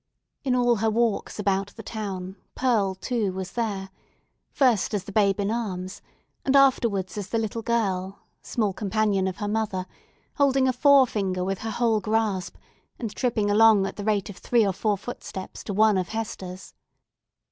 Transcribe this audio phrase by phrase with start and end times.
[0.43, 3.91] In all her walks about the town, Pearl, too, was there:
[4.49, 6.01] first as the babe in arms,
[6.43, 9.85] and afterwards as the little girl, small companion of her mother,
[10.37, 12.55] holding a forefinger with her whole grasp,
[12.97, 16.73] and tripping along at the rate of three or four footsteps to one of Hester's.